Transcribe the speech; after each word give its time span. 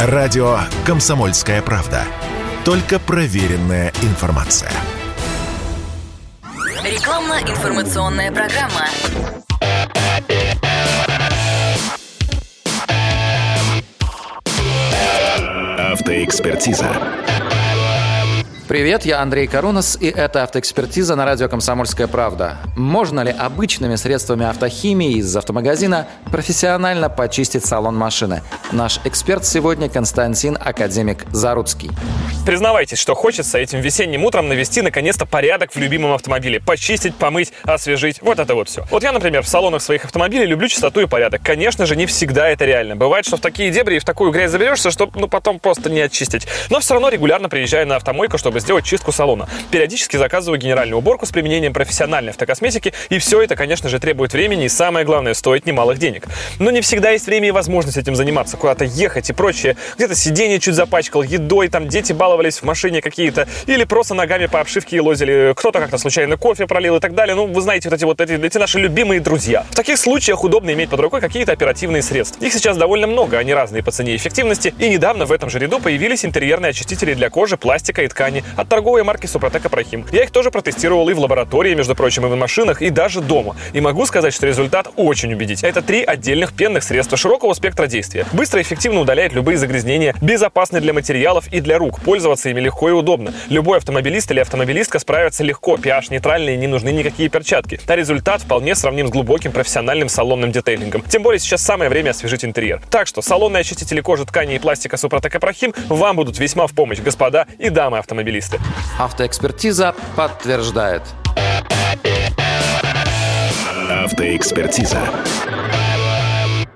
Радио 0.00 0.60
«Комсомольская 0.86 1.60
правда». 1.60 2.04
Только 2.64 3.00
проверенная 3.00 3.92
информация. 4.02 4.70
Рекламно-информационная 6.84 8.30
программа. 8.30 8.86
Автоэкспертиза. 15.92 17.17
Привет, 18.68 19.06
я 19.06 19.22
Андрей 19.22 19.46
Карунас, 19.46 19.96
и 19.98 20.08
это 20.08 20.42
автоэкспертиза 20.42 21.16
на 21.16 21.24
радио 21.24 21.48
«Комсомольская 21.48 22.06
правда». 22.06 22.58
Можно 22.76 23.20
ли 23.20 23.30
обычными 23.30 23.94
средствами 23.94 24.44
автохимии 24.44 25.16
из 25.16 25.34
автомагазина 25.34 26.06
профессионально 26.30 27.08
почистить 27.08 27.64
салон 27.64 27.96
машины? 27.96 28.42
Наш 28.70 29.00
эксперт 29.04 29.46
сегодня 29.46 29.88
Константин 29.88 30.58
Академик 30.62 31.24
Заруцкий. 31.32 31.90
Признавайтесь, 32.44 32.98
что 32.98 33.14
хочется 33.14 33.56
этим 33.58 33.80
весенним 33.80 34.24
утром 34.24 34.48
навести 34.48 34.82
наконец-то 34.82 35.24
порядок 35.24 35.74
в 35.74 35.78
любимом 35.78 36.12
автомобиле. 36.12 36.60
Почистить, 36.60 37.14
помыть, 37.14 37.52
освежить. 37.62 38.20
Вот 38.20 38.38
это 38.38 38.54
вот 38.54 38.68
все. 38.68 38.84
Вот 38.90 39.02
я, 39.02 39.12
например, 39.12 39.42
в 39.42 39.48
салонах 39.48 39.80
своих 39.80 40.04
автомобилей 40.04 40.44
люблю 40.44 40.68
чистоту 40.68 41.00
и 41.00 41.06
порядок. 41.06 41.40
Конечно 41.42 41.86
же, 41.86 41.96
не 41.96 42.04
всегда 42.04 42.48
это 42.48 42.66
реально. 42.66 42.96
Бывает, 42.96 43.24
что 43.24 43.38
в 43.38 43.40
такие 43.40 43.70
дебри 43.70 43.96
и 43.96 43.98
в 43.98 44.04
такую 44.04 44.30
грязь 44.30 44.50
заберешься, 44.50 44.90
что 44.90 45.10
ну 45.14 45.28
потом 45.28 45.58
просто 45.58 45.88
не 45.88 46.00
очистить. 46.00 46.46
Но 46.68 46.80
все 46.80 46.94
равно 46.94 47.08
регулярно 47.08 47.48
приезжаю 47.48 47.86
на 47.86 47.96
автомойку, 47.96 48.36
чтобы 48.38 48.57
сделать 48.60 48.84
чистку 48.84 49.12
салона. 49.12 49.48
Периодически 49.70 50.16
заказываю 50.16 50.58
генеральную 50.58 50.98
уборку 50.98 51.26
с 51.26 51.30
применением 51.30 51.72
профессиональной 51.72 52.30
автокосметики, 52.30 52.92
и 53.08 53.18
все 53.18 53.42
это, 53.42 53.56
конечно 53.56 53.88
же, 53.88 53.98
требует 53.98 54.32
времени 54.32 54.64
и, 54.64 54.68
самое 54.68 55.04
главное, 55.04 55.34
стоит 55.34 55.66
немалых 55.66 55.98
денег. 55.98 56.26
Но 56.58 56.70
не 56.70 56.80
всегда 56.80 57.10
есть 57.10 57.26
время 57.26 57.48
и 57.48 57.50
возможность 57.50 57.96
этим 57.96 58.16
заниматься, 58.16 58.56
куда-то 58.56 58.84
ехать 58.84 59.30
и 59.30 59.32
прочее. 59.32 59.76
Где-то 59.96 60.14
сиденье 60.14 60.60
чуть 60.60 60.74
запачкал, 60.74 61.22
едой, 61.22 61.68
там 61.68 61.88
дети 61.88 62.12
баловались 62.12 62.58
в 62.58 62.62
машине 62.64 63.00
какие-то, 63.02 63.48
или 63.66 63.84
просто 63.84 64.14
ногами 64.14 64.46
по 64.46 64.60
обшивке 64.60 64.96
и 64.96 65.00
лозили, 65.00 65.52
кто-то 65.56 65.80
как-то 65.80 65.98
случайно 65.98 66.36
кофе 66.36 66.66
пролил 66.66 66.96
и 66.96 67.00
так 67.00 67.14
далее. 67.14 67.34
Ну, 67.34 67.46
вы 67.46 67.60
знаете, 67.60 67.88
вот 67.88 67.96
эти 67.96 68.04
вот 68.04 68.20
эти, 68.20 68.32
эти 68.32 68.58
наши 68.58 68.78
любимые 68.78 69.20
друзья. 69.20 69.64
В 69.70 69.74
таких 69.74 69.98
случаях 69.98 70.44
удобно 70.44 70.70
иметь 70.72 70.90
под 70.90 71.00
рукой 71.00 71.20
какие-то 71.20 71.52
оперативные 71.52 72.02
средства. 72.02 72.44
Их 72.44 72.52
сейчас 72.52 72.76
довольно 72.76 73.06
много, 73.06 73.38
они 73.38 73.54
разные 73.54 73.82
по 73.82 73.90
цене 73.90 74.12
и 74.12 74.16
эффективности, 74.16 74.74
и 74.78 74.88
недавно 74.88 75.26
в 75.26 75.32
этом 75.32 75.50
же 75.50 75.58
ряду 75.58 75.80
появились 75.80 76.24
интерьерные 76.24 76.70
очистители 76.70 77.14
для 77.14 77.30
кожи, 77.30 77.56
пластика 77.56 78.02
и 78.02 78.08
ткани 78.08 78.44
от 78.56 78.68
торговой 78.68 79.02
марки 79.02 79.26
Супротек 79.26 79.66
Апрахим. 79.66 80.06
Я 80.12 80.24
их 80.24 80.30
тоже 80.30 80.50
протестировал 80.50 81.08
и 81.08 81.14
в 81.14 81.20
лаборатории, 81.20 81.74
между 81.74 81.94
прочим, 81.94 82.26
и 82.26 82.28
в 82.28 82.36
машинах, 82.36 82.82
и 82.82 82.90
даже 82.90 83.20
дома. 83.20 83.56
И 83.72 83.80
могу 83.80 84.06
сказать, 84.06 84.34
что 84.34 84.46
результат 84.46 84.88
очень 84.96 85.32
убедительный. 85.32 85.70
Это 85.70 85.82
три 85.82 86.02
отдельных 86.02 86.52
пенных 86.52 86.82
средства 86.82 87.16
широкого 87.16 87.54
спектра 87.54 87.86
действия. 87.86 88.26
Быстро 88.32 88.60
и 88.60 88.62
эффективно 88.62 89.00
удаляет 89.00 89.32
любые 89.32 89.56
загрязнения, 89.58 90.14
безопасны 90.20 90.80
для 90.80 90.92
материалов 90.92 91.48
и 91.52 91.60
для 91.60 91.78
рук. 91.78 92.00
Пользоваться 92.00 92.48
ими 92.50 92.60
легко 92.60 92.88
и 92.88 92.92
удобно. 92.92 93.32
Любой 93.48 93.78
автомобилист 93.78 94.30
или 94.30 94.40
автомобилистка 94.40 94.98
справится 94.98 95.44
легко. 95.44 95.76
pH 95.76 96.06
нейтральные, 96.10 96.56
не 96.56 96.66
нужны 96.66 96.90
никакие 96.90 97.28
перчатки. 97.28 97.80
А 97.86 97.96
результат 97.96 98.42
вполне 98.42 98.74
сравним 98.74 99.08
с 99.08 99.10
глубоким 99.10 99.52
профессиональным 99.52 100.08
салонным 100.08 100.52
детейлингом. 100.52 101.02
Тем 101.02 101.22
более 101.22 101.38
сейчас 101.38 101.62
самое 101.62 101.90
время 101.90 102.10
освежить 102.10 102.44
интерьер. 102.44 102.80
Так 102.90 103.06
что 103.06 103.22
салонные 103.22 103.60
очистители 103.60 104.00
кожи, 104.00 104.24
ткани 104.24 104.56
и 104.56 104.58
пластика 104.58 104.96
Супротек 104.96 105.34
Апрахим 105.34 105.74
вам 105.88 106.16
будут 106.16 106.38
весьма 106.38 106.66
в 106.66 106.72
помощь, 106.72 107.00
господа 107.00 107.46
и 107.58 107.68
дамы 107.68 107.98
автомобилисты. 107.98 108.37
Автоэкспертиза 108.98 109.94
подтверждает. 110.16 111.02
Автоэкспертиза. 114.04 115.00